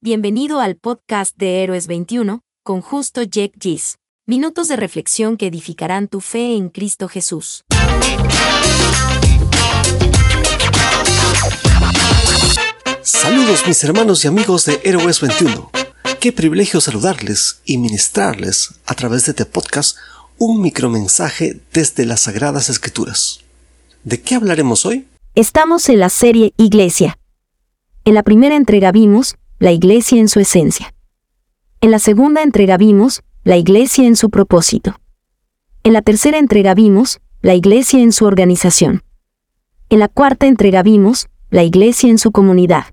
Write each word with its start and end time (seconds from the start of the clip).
Bienvenido 0.00 0.60
al 0.60 0.76
podcast 0.76 1.36
de 1.36 1.64
Héroes 1.64 1.88
21, 1.88 2.42
con 2.62 2.82
justo 2.82 3.24
Jack 3.24 3.54
Gis. 3.60 3.96
Minutos 4.26 4.68
de 4.68 4.76
reflexión 4.76 5.36
que 5.36 5.48
edificarán 5.48 6.06
tu 6.06 6.20
fe 6.20 6.54
en 6.54 6.68
Cristo 6.68 7.08
Jesús. 7.08 7.64
Saludos 13.02 13.66
mis 13.66 13.82
hermanos 13.82 14.24
y 14.24 14.28
amigos 14.28 14.66
de 14.66 14.80
Héroes 14.84 15.20
21. 15.20 15.68
Qué 16.20 16.30
privilegio 16.30 16.80
saludarles 16.80 17.60
y 17.64 17.78
ministrarles 17.78 18.74
a 18.86 18.94
través 18.94 19.24
de 19.26 19.32
este 19.32 19.46
podcast 19.46 19.96
un 20.38 20.62
micromensaje 20.62 21.60
desde 21.72 22.06
las 22.06 22.20
Sagradas 22.20 22.70
Escrituras. 22.70 23.40
¿De 24.04 24.20
qué 24.20 24.36
hablaremos 24.36 24.86
hoy? 24.86 25.08
Estamos 25.34 25.88
en 25.88 25.98
la 25.98 26.08
serie 26.08 26.54
Iglesia. 26.56 27.18
En 28.04 28.14
la 28.14 28.22
primera 28.22 28.54
entrega 28.54 28.92
vimos 28.92 29.34
la 29.58 29.72
Iglesia 29.72 30.20
en 30.20 30.28
su 30.28 30.40
esencia. 30.40 30.94
En 31.80 31.90
la 31.90 31.98
segunda 31.98 32.42
entrega 32.42 32.76
vimos 32.76 33.22
la 33.44 33.56
Iglesia 33.56 34.06
en 34.06 34.14
su 34.14 34.30
propósito. 34.30 35.00
En 35.82 35.92
la 35.92 36.02
tercera 36.02 36.38
entrega 36.38 36.74
vimos 36.74 37.20
la 37.42 37.54
Iglesia 37.54 38.00
en 38.00 38.12
su 38.12 38.24
organización. 38.24 39.02
En 39.90 39.98
la 39.98 40.08
cuarta 40.08 40.46
entrega 40.46 40.82
vimos 40.82 41.28
la 41.50 41.62
Iglesia 41.62 42.10
en 42.10 42.18
su 42.18 42.30
comunidad. 42.30 42.84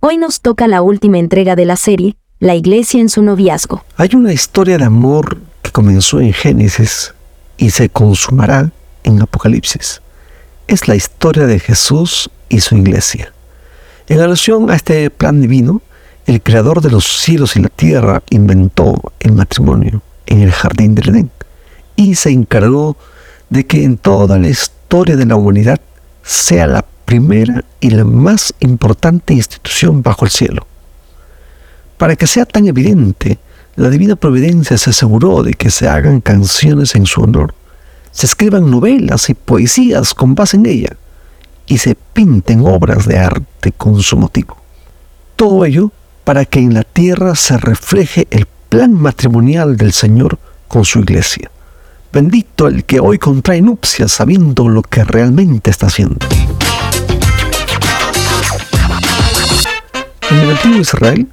Hoy 0.00 0.18
nos 0.18 0.40
toca 0.40 0.66
la 0.66 0.82
última 0.82 1.18
entrega 1.18 1.56
de 1.56 1.64
la 1.64 1.76
serie, 1.76 2.16
la 2.40 2.54
Iglesia 2.54 3.00
en 3.00 3.08
su 3.08 3.22
noviazgo. 3.22 3.84
Hay 3.96 4.10
una 4.14 4.32
historia 4.32 4.76
de 4.76 4.84
amor 4.84 5.38
que 5.62 5.70
comenzó 5.70 6.20
en 6.20 6.32
Génesis 6.32 7.14
y 7.56 7.70
se 7.70 7.88
consumará 7.88 8.70
en 9.04 9.22
Apocalipsis. 9.22 10.02
Es 10.66 10.88
la 10.88 10.96
historia 10.96 11.46
de 11.46 11.58
Jesús 11.58 12.30
y 12.48 12.60
su 12.60 12.76
iglesia. 12.76 13.32
En 14.10 14.18
alusión 14.18 14.68
a 14.72 14.74
este 14.74 15.08
plan 15.08 15.40
divino, 15.40 15.82
el 16.26 16.42
creador 16.42 16.80
de 16.80 16.90
los 16.90 17.20
cielos 17.22 17.54
y 17.54 17.60
la 17.60 17.68
tierra 17.68 18.24
inventó 18.30 19.00
el 19.20 19.30
matrimonio 19.30 20.02
en 20.26 20.40
el 20.40 20.50
jardín 20.50 20.96
del 20.96 21.10
Edén 21.10 21.30
y 21.94 22.16
se 22.16 22.30
encargó 22.30 22.96
de 23.50 23.66
que 23.66 23.84
en 23.84 23.98
toda 23.98 24.36
la 24.36 24.48
historia 24.48 25.14
de 25.14 25.26
la 25.26 25.36
humanidad 25.36 25.80
sea 26.24 26.66
la 26.66 26.84
primera 27.04 27.64
y 27.78 27.90
la 27.90 28.04
más 28.04 28.52
importante 28.58 29.32
institución 29.32 30.02
bajo 30.02 30.24
el 30.24 30.32
cielo. 30.32 30.66
Para 31.96 32.16
que 32.16 32.26
sea 32.26 32.46
tan 32.46 32.66
evidente, 32.66 33.38
la 33.76 33.90
divina 33.90 34.16
providencia 34.16 34.76
se 34.76 34.90
aseguró 34.90 35.44
de 35.44 35.54
que 35.54 35.70
se 35.70 35.86
hagan 35.86 36.20
canciones 36.20 36.96
en 36.96 37.06
su 37.06 37.20
honor, 37.20 37.54
se 38.10 38.26
escriban 38.26 38.72
novelas 38.72 39.30
y 39.30 39.34
poesías 39.34 40.14
con 40.14 40.34
base 40.34 40.56
en 40.56 40.66
ella, 40.66 40.96
y 41.70 41.78
se 41.78 41.94
pinten 41.94 42.66
obras 42.66 43.06
de 43.06 43.16
arte 43.16 43.70
con 43.70 44.02
su 44.02 44.16
motivo. 44.16 44.56
Todo 45.36 45.64
ello 45.64 45.92
para 46.24 46.44
que 46.44 46.58
en 46.58 46.74
la 46.74 46.82
tierra 46.82 47.36
se 47.36 47.56
refleje 47.58 48.26
el 48.32 48.46
plan 48.68 48.92
matrimonial 48.92 49.76
del 49.76 49.92
Señor 49.92 50.40
con 50.66 50.84
su 50.84 50.98
iglesia. 50.98 51.48
Bendito 52.12 52.66
el 52.66 52.84
que 52.84 52.98
hoy 52.98 53.18
contrae 53.18 53.62
nupcias 53.62 54.10
sabiendo 54.10 54.68
lo 54.68 54.82
que 54.82 55.04
realmente 55.04 55.70
está 55.70 55.86
haciendo. 55.86 56.26
En 60.28 60.38
el 60.38 60.50
antiguo 60.50 60.80
Israel 60.80 61.28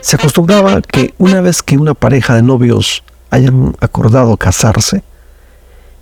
se 0.00 0.14
acostumbraba 0.14 0.80
que 0.80 1.12
una 1.18 1.40
vez 1.40 1.60
que 1.60 1.76
una 1.76 1.94
pareja 1.94 2.36
de 2.36 2.42
novios 2.42 3.02
hayan 3.30 3.74
acordado 3.80 4.36
casarse, 4.36 5.02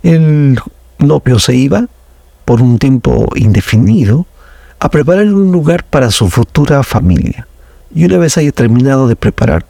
el 0.03 0.59
novio 0.99 1.39
se 1.39 1.55
iba 1.55 1.87
por 2.51 2.61
un 2.61 2.79
tiempo 2.79 3.27
indefinido 3.35 4.25
a 4.77 4.89
preparar 4.91 5.23
un 5.27 5.53
lugar 5.53 5.85
para 5.85 6.11
su 6.11 6.29
futura 6.29 6.83
familia. 6.83 7.47
Y 7.95 8.03
una 8.03 8.17
vez 8.17 8.37
haya 8.37 8.51
terminado 8.51 9.07
de 9.07 9.15
preparar, 9.15 9.65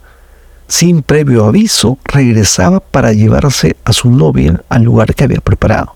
sin 0.66 1.04
previo 1.04 1.44
aviso, 1.44 1.96
regresaba 2.02 2.80
para 2.80 3.12
llevarse 3.12 3.76
a 3.84 3.92
su 3.92 4.10
novia 4.10 4.64
al 4.68 4.82
lugar 4.82 5.14
que 5.14 5.22
había 5.22 5.40
preparado. 5.40 5.94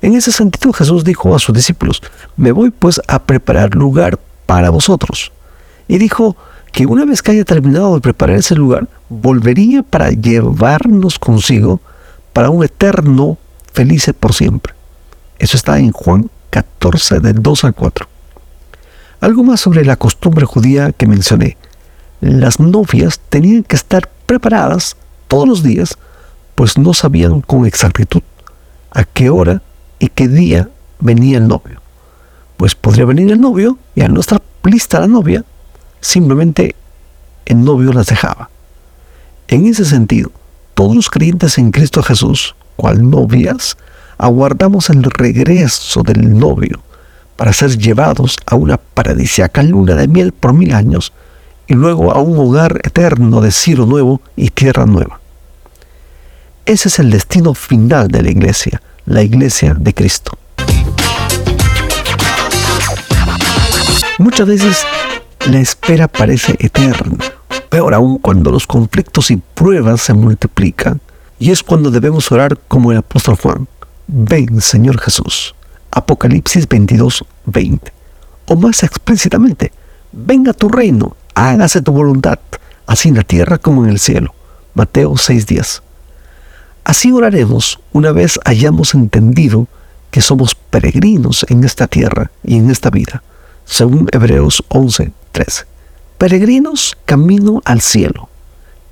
En 0.00 0.14
ese 0.14 0.30
sentido 0.30 0.72
Jesús 0.72 1.02
dijo 1.02 1.34
a 1.34 1.40
sus 1.40 1.52
discípulos, 1.52 2.00
me 2.36 2.52
voy 2.52 2.70
pues 2.70 3.00
a 3.08 3.20
preparar 3.24 3.74
lugar 3.74 4.16
para 4.46 4.70
vosotros. 4.70 5.32
Y 5.88 5.98
dijo 5.98 6.36
que 6.70 6.86
una 6.86 7.04
vez 7.04 7.20
que 7.20 7.32
haya 7.32 7.44
terminado 7.44 7.96
de 7.96 8.00
preparar 8.00 8.36
ese 8.36 8.54
lugar, 8.54 8.86
volvería 9.08 9.82
para 9.82 10.10
llevarnos 10.10 11.18
consigo 11.18 11.80
para 12.32 12.50
un 12.50 12.62
eterno 12.62 13.38
feliz 13.72 14.08
por 14.20 14.34
siempre. 14.34 14.75
Eso 15.38 15.56
está 15.56 15.78
en 15.78 15.92
Juan 15.92 16.30
14, 16.50 17.20
del 17.20 17.42
2 17.42 17.64
al 17.64 17.74
4. 17.74 18.06
Algo 19.20 19.42
más 19.42 19.60
sobre 19.60 19.84
la 19.84 19.96
costumbre 19.96 20.46
judía 20.46 20.92
que 20.92 21.06
mencioné. 21.06 21.56
Las 22.20 22.60
novias 22.60 23.20
tenían 23.28 23.62
que 23.62 23.76
estar 23.76 24.08
preparadas 24.26 24.96
todos 25.28 25.48
los 25.48 25.62
días, 25.62 25.98
pues 26.54 26.78
no 26.78 26.94
sabían 26.94 27.40
con 27.40 27.66
exactitud 27.66 28.22
a 28.90 29.04
qué 29.04 29.28
hora 29.28 29.62
y 29.98 30.08
qué 30.08 30.28
día 30.28 30.70
venía 31.00 31.38
el 31.38 31.48
novio. 31.48 31.82
Pues 32.56 32.74
podría 32.74 33.04
venir 33.04 33.30
el 33.30 33.40
novio 33.40 33.78
y 33.94 34.00
al 34.00 34.14
no 34.14 34.20
estar 34.20 34.40
lista 34.64 35.00
la 35.00 35.06
novia, 35.06 35.44
simplemente 36.00 36.74
el 37.44 37.62
novio 37.62 37.92
las 37.92 38.06
dejaba. 38.06 38.50
En 39.48 39.66
ese 39.66 39.84
sentido, 39.84 40.32
todos 40.74 40.96
los 40.96 41.10
creyentes 41.10 41.58
en 41.58 41.70
Cristo 41.70 42.02
Jesús, 42.02 42.54
cual 42.76 43.08
novias, 43.08 43.76
aguardamos 44.18 44.90
el 44.90 45.02
regreso 45.02 46.02
del 46.02 46.38
novio 46.38 46.82
para 47.36 47.52
ser 47.52 47.76
llevados 47.76 48.36
a 48.46 48.54
una 48.54 48.78
paradisiaca 48.78 49.62
luna 49.62 49.94
de 49.94 50.08
miel 50.08 50.32
por 50.32 50.52
mil 50.52 50.74
años 50.74 51.12
y 51.66 51.74
luego 51.74 52.12
a 52.12 52.20
un 52.20 52.38
hogar 52.38 52.80
eterno 52.84 53.40
de 53.40 53.50
cielo 53.50 53.86
nuevo 53.86 54.20
y 54.36 54.50
tierra 54.50 54.86
nueva. 54.86 55.20
Ese 56.64 56.88
es 56.88 56.98
el 56.98 57.10
destino 57.10 57.54
final 57.54 58.08
de 58.08 58.22
la 58.22 58.30
iglesia, 58.30 58.82
la 59.04 59.22
iglesia 59.22 59.74
de 59.74 59.94
Cristo. 59.94 60.38
Muchas 64.18 64.48
veces 64.48 64.86
la 65.50 65.60
espera 65.60 66.08
parece 66.08 66.56
eterna, 66.58 67.18
peor 67.68 67.94
aún 67.94 68.18
cuando 68.18 68.50
los 68.50 68.66
conflictos 68.66 69.30
y 69.30 69.36
pruebas 69.36 70.00
se 70.00 70.14
multiplican, 70.14 71.00
y 71.38 71.50
es 71.50 71.62
cuando 71.62 71.90
debemos 71.90 72.32
orar 72.32 72.58
como 72.66 72.92
el 72.92 72.98
apóstol 72.98 73.36
Juan. 73.36 73.68
Ven, 74.08 74.60
Señor 74.60 75.00
Jesús. 75.00 75.54
Apocalipsis 75.90 76.68
22, 76.68 77.24
20. 77.46 77.92
O 78.46 78.56
más 78.56 78.84
explícitamente, 78.84 79.72
venga 80.12 80.52
tu 80.52 80.68
reino, 80.68 81.16
hágase 81.34 81.82
tu 81.82 81.90
voluntad, 81.90 82.38
así 82.86 83.08
en 83.08 83.16
la 83.16 83.24
tierra 83.24 83.58
como 83.58 83.84
en 83.84 83.90
el 83.90 83.98
cielo. 83.98 84.32
Mateo 84.74 85.16
6, 85.16 85.46
10. 85.46 85.82
Así 86.84 87.10
oraremos 87.10 87.80
una 87.92 88.12
vez 88.12 88.38
hayamos 88.44 88.94
entendido 88.94 89.66
que 90.12 90.20
somos 90.20 90.54
peregrinos 90.54 91.44
en 91.48 91.64
esta 91.64 91.88
tierra 91.88 92.30
y 92.44 92.58
en 92.58 92.70
esta 92.70 92.90
vida, 92.90 93.24
según 93.64 94.08
Hebreos 94.12 94.62
11, 94.68 95.10
13. 95.32 95.64
Peregrinos 96.16 96.96
camino 97.04 97.60
al 97.64 97.80
cielo, 97.80 98.28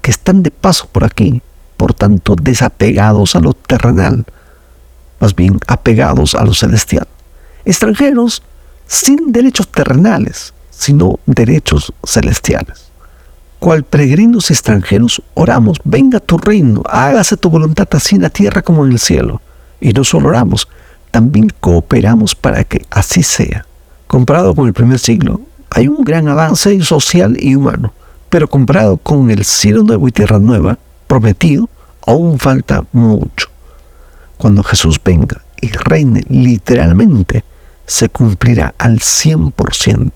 que 0.02 0.10
están 0.10 0.42
de 0.42 0.50
paso 0.50 0.88
por 0.90 1.04
aquí, 1.04 1.40
por 1.76 1.94
tanto 1.94 2.34
desapegados 2.34 3.36
a 3.36 3.40
lo 3.40 3.54
terrenal, 3.54 4.26
más 5.20 5.34
bien 5.34 5.58
apegados 5.66 6.34
a 6.34 6.44
lo 6.44 6.54
celestial. 6.54 7.06
Extranjeros 7.64 8.42
sin 8.86 9.32
derechos 9.32 9.68
terrenales, 9.68 10.52
sino 10.70 11.18
derechos 11.26 11.92
celestiales. 12.04 12.90
Cual 13.58 13.84
peregrinos 13.84 14.50
extranjeros 14.50 15.22
oramos, 15.32 15.80
venga 15.84 16.20
tu 16.20 16.36
reino, 16.36 16.82
hágase 16.86 17.36
tu 17.36 17.48
voluntad 17.48 17.88
así 17.92 18.16
en 18.16 18.22
la 18.22 18.30
tierra 18.30 18.62
como 18.62 18.84
en 18.84 18.92
el 18.92 18.98
cielo. 18.98 19.40
Y 19.80 19.92
no 19.92 20.04
solo 20.04 20.28
oramos, 20.28 20.68
también 21.10 21.50
cooperamos 21.60 22.34
para 22.34 22.64
que 22.64 22.84
así 22.90 23.22
sea. 23.22 23.64
Comparado 24.06 24.54
con 24.54 24.66
el 24.66 24.74
primer 24.74 24.98
siglo, 24.98 25.40
hay 25.70 25.88
un 25.88 26.04
gran 26.04 26.28
avance 26.28 26.78
social 26.82 27.36
y 27.40 27.54
humano, 27.54 27.94
pero 28.28 28.48
comparado 28.48 28.98
con 28.98 29.30
el 29.30 29.44
cielo 29.44 29.82
nuevo 29.82 30.08
y 30.08 30.12
tierra 30.12 30.38
nueva, 30.38 30.78
prometido, 31.06 31.68
aún 32.06 32.38
falta 32.38 32.84
mucho 32.92 33.53
cuando 34.36 34.62
Jesús 34.62 35.00
venga 35.02 35.42
y 35.60 35.68
reine 35.68 36.22
literalmente, 36.28 37.44
se 37.86 38.08
cumplirá 38.08 38.74
al 38.78 39.00
100%. 39.00 40.12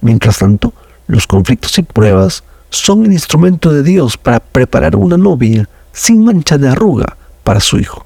Mientras 0.00 0.38
tanto, 0.38 0.72
los 1.06 1.26
conflictos 1.26 1.78
y 1.78 1.82
pruebas 1.82 2.44
son 2.70 3.04
el 3.04 3.12
instrumento 3.12 3.72
de 3.72 3.82
Dios 3.82 4.16
para 4.16 4.40
preparar 4.40 4.96
una 4.96 5.16
novia 5.16 5.68
sin 5.92 6.24
mancha 6.24 6.58
de 6.58 6.68
arruga 6.68 7.16
para 7.42 7.60
su 7.60 7.78
hijo. 7.78 8.04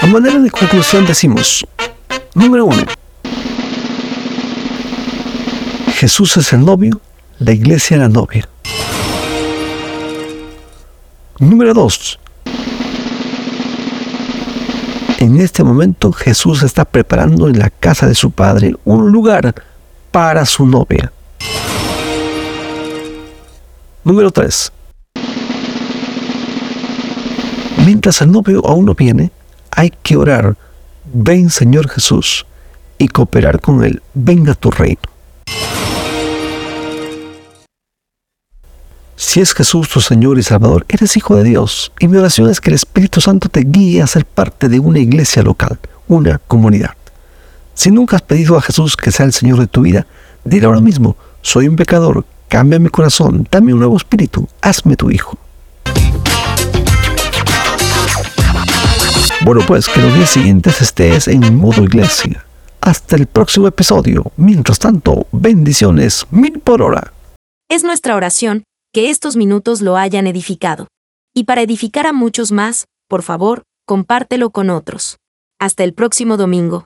A 0.00 0.06
manera 0.06 0.38
de 0.38 0.50
conclusión 0.50 1.06
decimos, 1.06 1.66
número 2.34 2.66
uno, 2.66 2.82
Jesús 5.94 6.36
es 6.36 6.52
el 6.52 6.64
novio, 6.64 7.00
la 7.38 7.52
iglesia 7.52 7.96
la 7.96 8.08
novia. 8.08 8.48
Número 11.38 11.74
2. 11.74 12.18
En 15.18 15.40
este 15.40 15.64
momento 15.64 16.12
Jesús 16.12 16.62
está 16.62 16.84
preparando 16.84 17.48
en 17.48 17.58
la 17.58 17.70
casa 17.70 18.06
de 18.06 18.14
su 18.14 18.30
Padre 18.30 18.74
un 18.84 19.10
lugar 19.10 19.54
para 20.10 20.44
su 20.44 20.66
novia. 20.66 21.12
Número 24.04 24.30
3. 24.30 24.72
Mientras 27.86 28.20
el 28.20 28.30
novio 28.30 28.62
aún 28.66 28.84
no 28.84 28.94
viene, 28.94 29.30
hay 29.70 29.92
que 30.02 30.16
orar, 30.16 30.56
ven 31.12 31.50
Señor 31.50 31.88
Jesús, 31.88 32.46
y 32.98 33.08
cooperar 33.08 33.60
con 33.60 33.84
Él, 33.84 34.02
venga 34.14 34.54
tu 34.54 34.70
reino. 34.70 35.11
Si 39.24 39.40
es 39.40 39.54
Jesús 39.54 39.88
tu 39.88 40.00
Señor 40.00 40.38
y 40.40 40.42
Salvador, 40.42 40.84
eres 40.88 41.16
hijo 41.16 41.36
de 41.36 41.44
Dios, 41.44 41.92
y 42.00 42.08
mi 42.08 42.18
oración 42.18 42.50
es 42.50 42.60
que 42.60 42.70
el 42.70 42.74
Espíritu 42.74 43.20
Santo 43.20 43.48
te 43.48 43.60
guíe 43.60 44.02
a 44.02 44.06
ser 44.08 44.26
parte 44.26 44.68
de 44.68 44.80
una 44.80 44.98
iglesia 44.98 45.44
local, 45.44 45.78
una 46.08 46.38
comunidad. 46.38 46.90
Si 47.72 47.92
nunca 47.92 48.16
has 48.16 48.22
pedido 48.22 48.58
a 48.58 48.60
Jesús 48.60 48.96
que 48.96 49.12
sea 49.12 49.24
el 49.24 49.32
Señor 49.32 49.60
de 49.60 49.68
tu 49.68 49.82
vida, 49.82 50.06
dile 50.44 50.66
ahora 50.66 50.80
mismo, 50.80 51.16
soy 51.40 51.68
un 51.68 51.76
pecador, 51.76 52.26
cambia 52.48 52.80
mi 52.80 52.88
corazón, 52.88 53.46
dame 53.48 53.72
un 53.72 53.78
nuevo 53.78 53.96
espíritu, 53.96 54.48
hazme 54.60 54.96
tu 54.96 55.10
hijo. 55.10 55.38
Bueno, 59.44 59.62
pues 59.66 59.88
que 59.88 60.02
los 60.02 60.14
días 60.14 60.30
siguientes 60.30 60.82
estés 60.82 61.28
en 61.28 61.56
modo 61.56 61.84
iglesia. 61.84 62.44
Hasta 62.80 63.14
el 63.14 63.28
próximo 63.28 63.68
episodio. 63.68 64.32
Mientras 64.36 64.80
tanto, 64.80 65.28
bendiciones 65.30 66.26
mil 66.32 66.58
por 66.58 66.82
hora. 66.82 67.12
Es 67.70 67.84
nuestra 67.84 68.16
oración 68.16 68.64
que 68.92 69.08
estos 69.08 69.36
minutos 69.36 69.80
lo 69.80 69.96
hayan 69.96 70.26
edificado. 70.26 70.88
Y 71.34 71.44
para 71.44 71.62
edificar 71.62 72.06
a 72.06 72.12
muchos 72.12 72.52
más, 72.52 72.84
por 73.08 73.22
favor, 73.22 73.62
compártelo 73.86 74.50
con 74.50 74.68
otros. 74.68 75.16
Hasta 75.58 75.82
el 75.82 75.94
próximo 75.94 76.36
domingo. 76.36 76.84